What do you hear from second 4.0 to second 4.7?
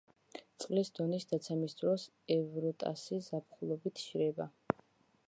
შრება.